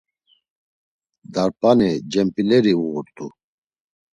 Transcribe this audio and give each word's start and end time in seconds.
Darp̌ani 1.33 1.89
cemp̌ileri 2.11 2.73
uğurt̆u. 2.81 3.25